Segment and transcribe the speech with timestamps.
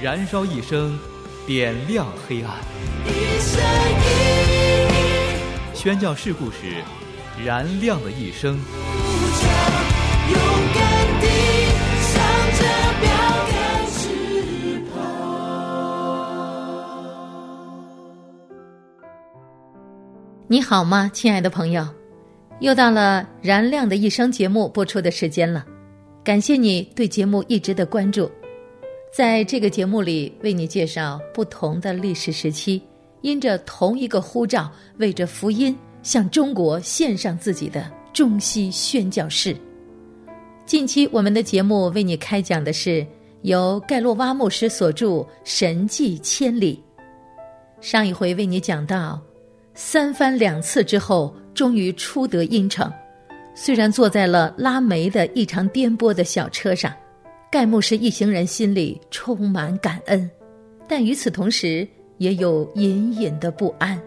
[0.00, 0.96] 燃烧一生，
[1.44, 2.54] 点亮黑暗。
[5.74, 6.84] 宣教事故事，
[7.44, 8.56] 燃亮的一生。
[20.46, 21.84] 你好吗，亲爱的朋友？
[22.60, 25.66] 又到了《燃亮的一生》节目播出的时间了，
[26.22, 28.30] 感谢你对节目一直的关注。
[29.12, 32.82] 在这个节目里，为你介绍不同的历史时期，
[33.22, 39.56] 因着同一个呼召，为着福音向中国献上自己的中西宣教士。
[40.66, 43.06] 近期我们的节目为你开讲的是
[43.42, 45.06] 由盖洛瓦牧师所著
[45.44, 46.82] 《神迹千里》。
[47.82, 49.20] 上一回为你讲到，
[49.74, 51.34] 三番两次之后。
[51.54, 52.88] 终于出得阴城，
[53.52, 56.94] 虽然坐在了拉煤的异常颠簸的小车上，
[57.50, 60.30] 盖牧师一行人心里充满感恩，
[60.86, 63.98] 但与此同时也有隐隐的不安。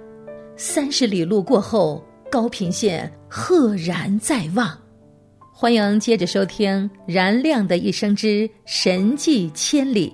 [0.56, 4.78] 三十里路过后，高平县赫然在望。
[5.52, 10.10] 欢迎接着收听《燃亮的一生之神迹千里》，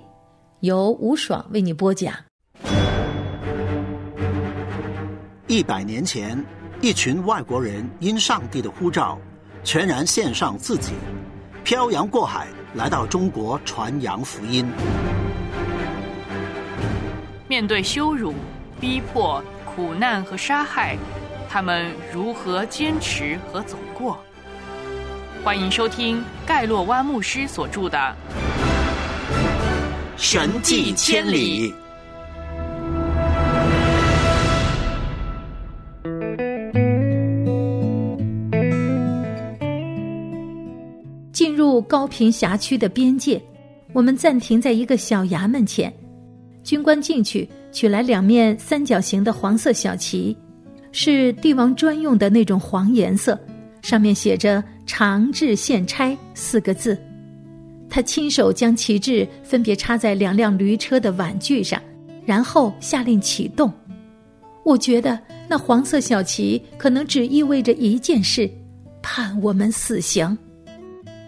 [0.60, 2.14] 由吴爽为你播讲。
[5.48, 6.42] 一百年前。
[6.80, 9.18] 一群外国人因上帝的呼召，
[9.64, 10.92] 全然献上自己，
[11.68, 14.66] 漂洋过海来到中国传扬福音。
[17.46, 18.32] 面对羞辱、
[18.80, 20.96] 逼迫、苦难和杀害，
[21.46, 24.16] 他们如何坚持和走过？
[25.44, 27.98] 欢迎收听盖洛湾牧师所著的
[30.16, 31.70] 《神迹千里》。
[41.80, 43.40] 高平辖区的边界，
[43.92, 45.92] 我们暂停在一个小衙门前。
[46.62, 50.36] 军官进去取来两面三角形的黄色小旗，
[50.92, 53.38] 是帝王专用的那种黄颜色，
[53.80, 56.98] 上面写着“长治县差”四个字。
[57.88, 61.80] 他亲手将旗帜分别插在两辆驴车的碗具上，
[62.26, 63.72] 然后下令启动。
[64.62, 65.18] 我觉得
[65.48, 68.50] 那黄色小旗可能只意味着一件事：
[69.00, 70.36] 判我们死刑。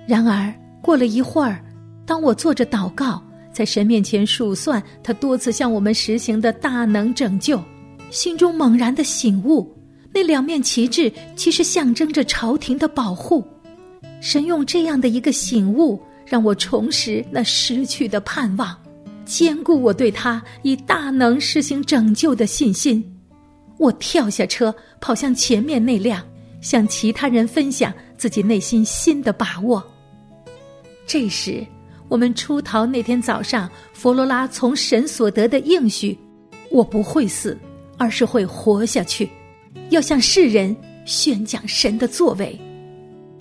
[0.06, 0.52] 然而，
[0.82, 1.64] 过了一会儿，
[2.04, 3.22] 当我坐着祷告，
[3.52, 7.62] 在神面前数算他多次向我们实行的大能拯救，
[8.10, 9.72] 心中猛然的醒悟：
[10.12, 13.44] 那两面旗帜其实象征着朝廷的保护。
[14.20, 18.76] 神用这样的一个醒悟，让我重拾那失去的盼望，
[19.24, 23.04] 坚固我对他以大能实行拯救的信心。
[23.78, 26.22] 我跳下车，跑向前面那辆，
[26.60, 29.82] 向其他人分享自己内心新的把握。
[31.06, 31.66] 这时，
[32.08, 36.16] 我们出逃那天早上，佛罗拉从神所得的应许
[36.70, 37.58] ：“我不会死，
[37.98, 39.28] 而是会活下去，
[39.90, 42.58] 要向世人宣讲神的作为。”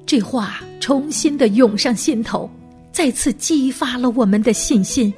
[0.05, 2.49] 这话重新的涌上心头，
[2.91, 5.13] 再次激发了我们的信心。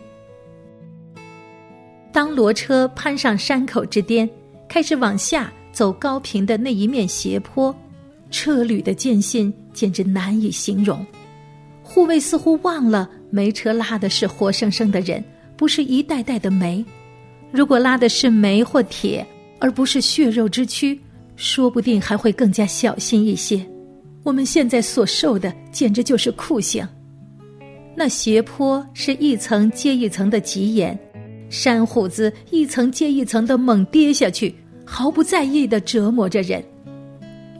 [2.11, 4.29] 当骡车攀上山口之巅，
[4.67, 7.73] 开始往下走高平的那一面斜坡，
[8.31, 11.05] 车旅的艰辛简直难以形容。
[11.83, 15.23] 护卫似乎忘了，煤车拉的是活生生的人，
[15.57, 16.83] 不是一袋袋的煤。
[17.51, 19.25] 如果拉的是煤或铁，
[19.59, 20.97] 而不是血肉之躯，
[21.35, 23.63] 说不定还会更加小心一些。
[24.23, 26.87] 我们现在所受的简直就是酷刑。
[27.93, 30.97] 那斜坡是一层接一层的急岩，
[31.49, 34.55] 山虎子一层接一层的猛跌下去，
[34.85, 36.63] 毫不在意的折磨着人。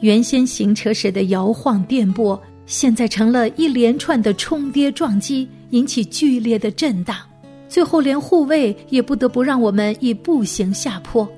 [0.02, 2.38] 原先行车时的摇晃颠簸。
[2.64, 7.16] 现在成了一连串的冲跌撞击，引起剧烈的震荡，
[7.68, 11.28] 最后连护卫也不得不让我们以步行下坡。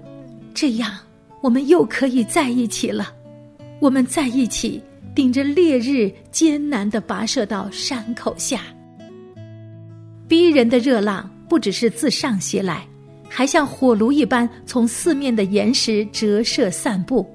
[0.53, 0.93] 这样，
[1.41, 3.11] 我们又可以在一起了。
[3.81, 4.81] 我们在一起，
[5.15, 8.61] 顶着烈日艰难地跋涉到山口下。
[10.29, 12.87] 逼人的热浪不只是自上袭来，
[13.29, 17.27] 还像火炉一般从四面的岩石折射散布。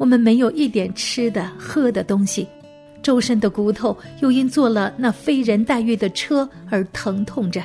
[0.00, 2.48] 我们没有一点吃的喝的东西。
[3.02, 7.62] 周身的骨头又因坐了那非人待遇的车而疼痛着，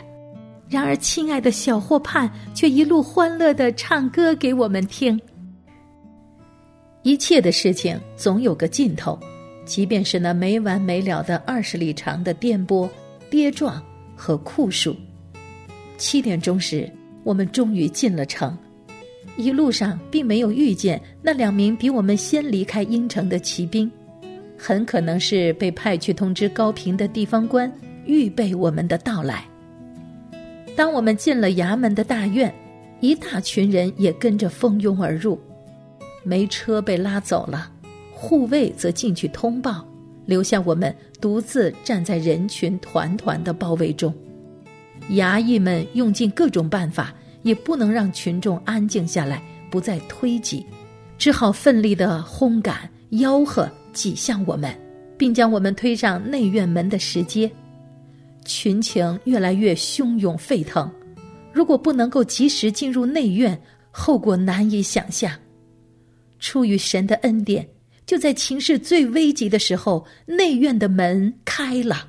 [0.68, 5.18] 然而，亲爱的小霍盼却一路欢乐的唱歌给我们听。
[7.04, 9.18] 一切的事情总有个尽头，
[9.66, 12.90] 即便是那没完没了的二十里长的颠簸、
[13.30, 13.82] 跌撞
[14.14, 14.94] 和酷暑。
[15.98, 16.92] 七点钟时，
[17.24, 18.58] 我们终于进了城。
[19.38, 23.92] 一路上并没有遇见那两名比我们先离开阴城的骑兵，
[24.58, 27.72] 很可能是被派去通知高平的地方官，
[28.06, 29.46] 预备我们的到来。
[30.76, 32.54] 当我们进了衙门的大院，
[33.02, 35.40] 一大群人也跟着蜂拥而入。
[36.24, 37.70] 没车被拉走了，
[38.12, 39.86] 护卫则进去通报，
[40.26, 44.14] 留下我们独自站在人群团团的包围中。
[45.12, 47.14] 衙役们用尽各种办法，
[47.46, 49.40] 也不能让群众安静下来，
[49.70, 50.66] 不再推挤，
[51.16, 54.76] 只好奋力的轰赶、吆喝，挤向我们，
[55.16, 57.50] 并将我们推上内院门的石阶。
[58.46, 60.92] 群情越来越汹涌沸腾，
[61.54, 63.56] 如果不能够及时进入内院，
[63.92, 65.32] 后果难以想象。
[66.40, 67.68] 出于神的恩典，
[68.08, 72.08] 就在情势最危急的时候，内院的门开了，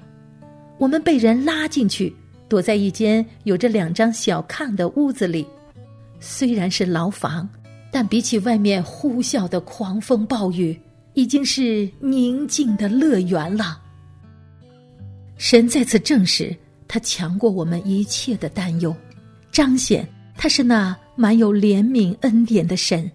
[0.78, 2.14] 我们被人拉进去，
[2.48, 5.46] 躲在一间有着两张小炕的屋子里。
[6.20, 7.48] 虽然是牢房，
[7.90, 10.78] 但比起外面呼啸的狂风暴雨，
[11.14, 13.80] 已经是宁静的乐园了。
[15.36, 16.56] 神再次证实，
[16.88, 18.94] 他强过我们一切的担忧，
[19.52, 23.10] 彰显他是那满有怜悯恩典的神。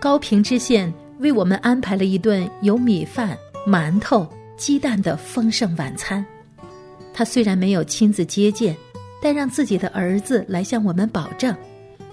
[0.00, 6.26] 高平知县为我们安排了一顿有米饭、馒头、鸡蛋的丰盛晚餐。
[7.14, 8.76] 他虽然没有亲自接见，
[9.20, 11.54] 但让自己的儿子来向我们保证，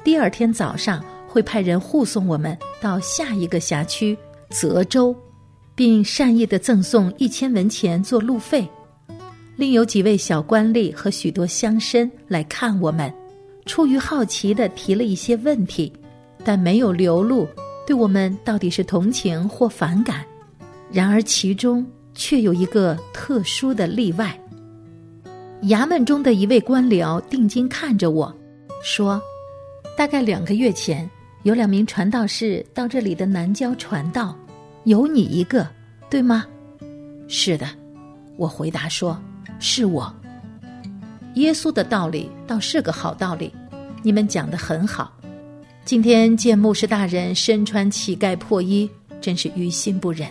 [0.03, 4.17] 第二天早上会派人护送我们到下一个辖区
[4.49, 5.15] 泽州，
[5.75, 8.67] 并善意的赠送一千文钱做路费。
[9.55, 13.13] 另有几位小官吏和许多乡绅来看我们，
[13.65, 15.91] 出于好奇的提了一些问题，
[16.43, 17.47] 但没有流露。
[17.85, 20.23] 对我们到底是同情或反感？
[20.91, 24.39] 然而其中却有一个特殊的例外。
[25.63, 28.33] 衙门中的一位官僚定睛看着我，
[28.81, 29.21] 说
[29.97, 31.07] ：“大概两个月前，
[31.43, 34.33] 有两名传道士到这里的南郊传道，
[34.85, 35.67] 有你一个，
[36.09, 36.45] 对吗
[37.27, 37.67] ？”“是的。”
[38.37, 39.21] 我回答说
[39.59, 40.11] ：“是我。”
[41.35, 43.53] 耶稣的道理倒是个好道理，
[44.01, 45.13] 你们讲的很好。
[45.83, 48.89] 今天见牧师大人身穿乞丐破衣，
[49.19, 50.29] 真是于心不忍。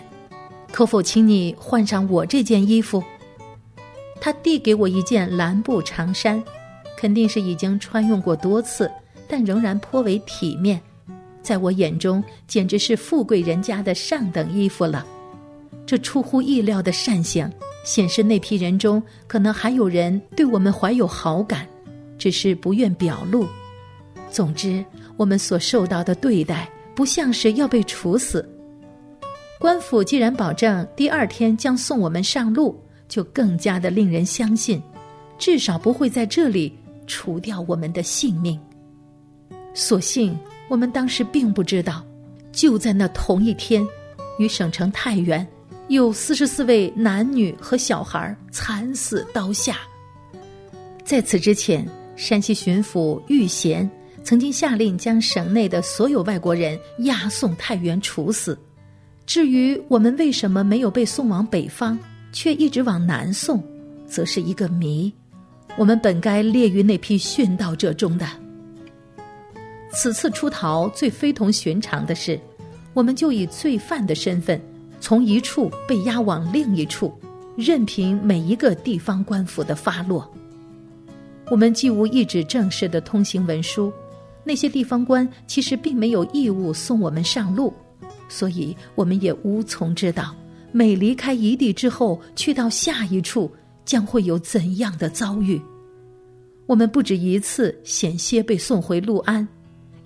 [0.73, 3.03] 可否请你换上我这件衣服？
[4.21, 6.43] 他递给我一件蓝布长衫，
[6.97, 8.91] 肯定是已经穿用过多次，
[9.29, 10.81] 但仍然颇为体面。
[11.43, 15.07] 在我眼中，简直是富贵人家的上等衣服了。
[15.87, 17.51] 这出乎意料的善行，
[17.85, 21.67] 显示那批人中可能还有人对我们怀有好感，
[22.19, 23.47] 只是不愿表露。
[24.31, 24.85] 总之。
[25.19, 28.49] 我们所受到的对待不像是要被处死。
[29.59, 34.83] 官府既然保证第二天将送我们上路，就更加的令人相信，
[35.39, 36.73] 至少不会在这里
[37.07, 38.59] 除掉我们的性命。
[39.75, 40.39] 所幸
[40.69, 42.05] 我们当时并不知道，
[42.53, 43.87] 就在那同一天，
[44.39, 45.47] 与省城太原
[45.89, 49.79] 有四十四位男女和小孩惨死刀下。
[51.05, 53.91] 在此之前，山西巡抚玉贤。
[54.25, 58.59] 曾经下令将省内的所有外国人押送太原处死。
[59.25, 61.99] 至于我们为什么没有被送往北方，
[62.33, 63.63] 却一直往南送，
[64.07, 65.13] 则是一个谜。
[65.77, 68.27] 我们本该列于那批殉道者中的。
[69.93, 72.39] 此次出逃最非同寻常的是，
[72.95, 74.61] 我们就以罪犯的身份，
[75.01, 77.13] 从一处被押往另一处，
[77.57, 80.31] 任凭每一个地方官府的发落。
[81.51, 83.93] 我们既无一纸正式的通行文书。
[84.45, 87.73] 那些地方官其实并没有义务送我们上路，
[88.31, 90.35] 所以我们也无从知道，
[90.71, 93.51] 每离开一地之后，去到下一处
[93.85, 95.61] 将会有怎样的遭遇。
[96.67, 99.47] 我们不止一次险些被送回六安，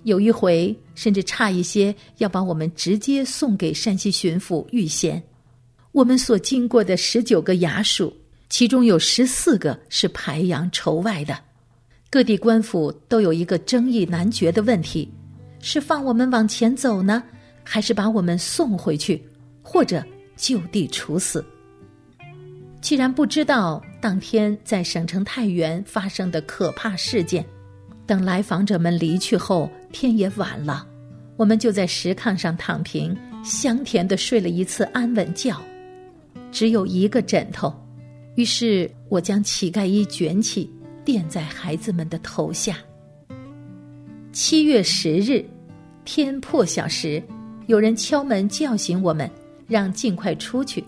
[0.03, 5.21] 有一回甚至差一些要把我们直接送给山西巡抚玉贤。
[5.91, 8.11] 我们所经过的十九个衙署，
[8.49, 11.37] 其中有十四个是排洋仇外的。
[12.09, 15.11] 各地官府都有一个争议难决的问题：
[15.59, 17.21] 是放我们往前走呢，
[17.63, 19.21] 还是把我们送回去，
[19.61, 20.03] 或者
[20.43, 21.45] 就地处死？
[22.81, 27.45] 既然不知道当天在省城太原发生的可怕事件，
[28.05, 30.85] 等来访者们离去后，天也晚了，
[31.37, 35.55] 我们就在石炕上躺平，香甜的睡了一次安稳觉，
[36.51, 37.73] 只有一个枕头。
[38.35, 40.69] 于是我将乞丐衣卷起。
[41.05, 42.77] 垫在孩子们的头下。
[44.31, 45.43] 七月十日，
[46.05, 47.21] 天破晓时，
[47.67, 49.29] 有人敲门叫醒我们，
[49.67, 50.83] 让尽快出去。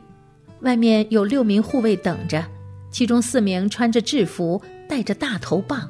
[0.62, 2.44] 外面有六名护卫等着，
[2.90, 5.90] 其中四名穿着制服，带着大头棒。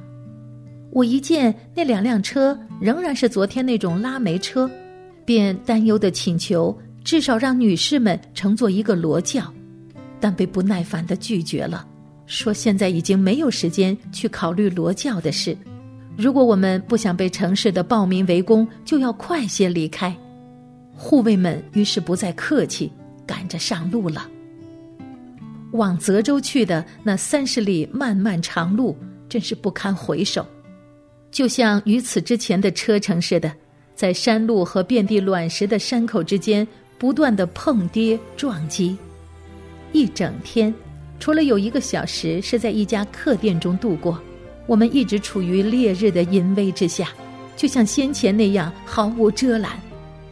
[0.91, 4.69] 我一见那两辆车仍然是昨天那种拉煤车，
[5.25, 9.53] 便担忧的请求至少让女士们乘坐一个骡轿，
[10.19, 11.85] 但被不耐烦的拒绝了，
[12.25, 15.55] 说现在已经没有时间去考虑骡轿的事。
[16.17, 20.15] 如果我们不想被城市的暴民围攻，就要快些离开。
[20.95, 22.91] 护卫们于是不再客气，
[23.27, 24.27] 赶着上路了。
[25.71, 28.97] 往泽州去的那三十里漫漫长路，
[29.27, 30.45] 真是不堪回首。
[31.31, 33.51] 就像与此之前的车程似的，
[33.93, 36.65] 在山路和遍地卵石的山口之间
[36.97, 38.97] 不断的碰跌撞击，
[39.91, 40.73] 一整天，
[41.19, 44.17] 除了有一个小时是在一家客店中度过，
[44.65, 47.09] 我们一直处于烈日的淫威之下，
[47.57, 49.77] 就像先前那样毫无遮拦，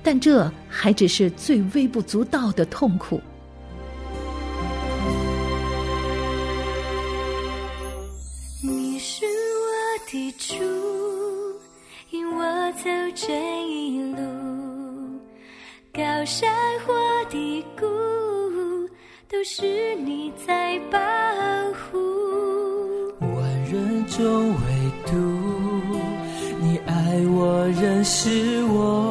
[0.03, 3.21] 但这还只是最微不足道的痛苦。
[8.61, 10.53] 你是我的主。
[12.11, 12.83] 引我走
[13.15, 13.33] 这
[13.67, 14.17] 一路，
[15.91, 16.53] 高山
[16.85, 16.93] 或
[17.27, 17.87] 低谷，
[19.27, 20.99] 都是你在保
[21.73, 21.97] 护。
[23.19, 24.57] 万人中唯
[25.07, 25.15] 独
[26.61, 26.93] 你爱
[27.35, 29.02] 我，认识我，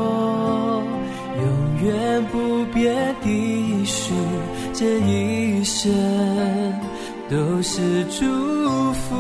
[2.93, 4.13] 也必须
[4.75, 5.91] 这一生
[7.31, 9.17] 都是祝福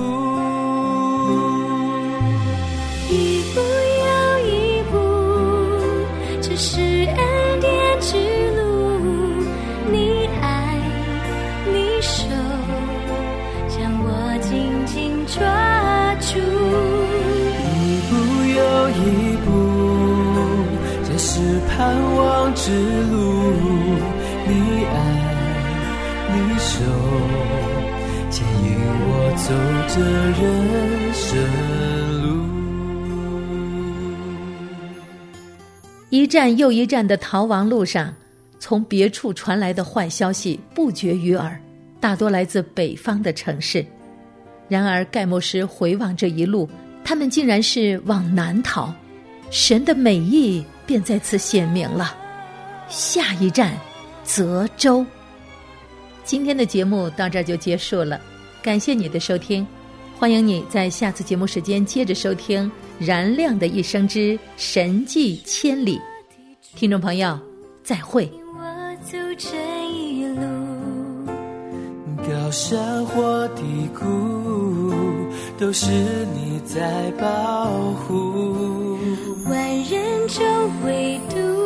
[3.08, 3.60] 一步
[4.02, 4.10] 又
[4.46, 4.94] 一步
[6.42, 8.16] 这是恩典之
[8.56, 8.60] 路
[9.90, 10.76] 你爱
[11.72, 12.24] 你手
[13.68, 16.38] 将我紧紧抓住
[17.78, 18.10] 一步
[18.58, 19.48] 又一步
[21.04, 22.70] 这是盼望之
[23.10, 23.41] 路。
[24.46, 24.96] 你爱，
[26.32, 26.74] 你守，
[28.30, 28.64] 牵引
[29.04, 29.44] 我走
[29.88, 29.94] 这
[30.40, 30.42] 人
[31.14, 31.22] 生
[32.22, 32.26] 路。
[36.10, 38.14] 一站又一站的逃亡路上，
[38.58, 41.58] 从别处传来的坏消息不绝于耳，
[42.00, 43.84] 大多来自北方的城市。
[44.68, 46.68] 然而，盖牧师回望这一路，
[47.04, 48.92] 他们竟然是往南逃。
[49.50, 50.64] 神的美意。
[50.84, 52.14] 便在此显明了。
[52.88, 53.72] 下一站，
[54.24, 55.04] 泽州。
[56.24, 58.20] 今天的节目到这儿就结束了，
[58.62, 59.66] 感谢你的收听，
[60.18, 62.70] 欢迎你在下次节目时间接着收听
[63.04, 65.98] 《燃亮的一生之神迹千里》。
[66.76, 67.38] 听众朋友，
[67.82, 68.30] 再会。
[68.54, 69.56] 我走这
[69.90, 70.42] 一路，
[72.18, 73.62] 高山或低
[73.98, 74.92] 谷，
[75.58, 75.90] 都是
[76.34, 77.66] 你在保
[78.06, 78.96] 护。
[79.50, 80.46] 万人中
[80.84, 81.61] 唯独你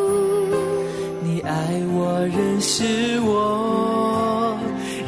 [1.67, 4.57] 爱我，认识我，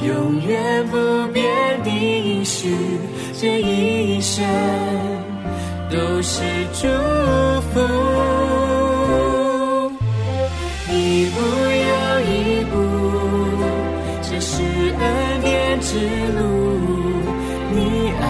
[0.02, 0.96] 永远不
[1.32, 1.46] 变
[1.84, 2.74] 的应许，
[3.40, 4.44] 这一生
[5.88, 6.88] 都是祝
[7.70, 7.80] 福。
[10.90, 11.38] 一步
[11.86, 11.90] 又
[12.26, 12.74] 一步，
[14.22, 14.60] 这是
[14.98, 15.94] 恩典之
[16.34, 16.38] 路，
[17.72, 18.22] 你爱，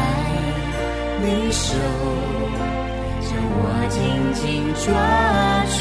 [1.25, 1.75] 你守。
[3.61, 3.97] 我紧
[4.35, 4.43] 紧
[4.85, 4.87] 抓
[5.75, 5.81] 住，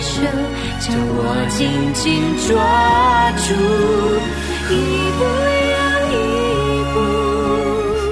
[0.00, 0.22] 手，
[0.80, 1.58] 将我紧
[1.94, 2.06] 紧
[2.46, 2.54] 抓
[3.36, 3.46] 住，
[4.70, 4.72] 一
[5.18, 5.20] 步
[5.74, 5.76] 又
[6.12, 6.16] 一
[6.92, 6.96] 步，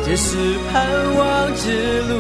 [0.05, 0.29] 这是
[0.71, 0.75] 盼
[1.17, 1.21] 望
[1.55, 1.63] 之
[2.09, 2.13] 路。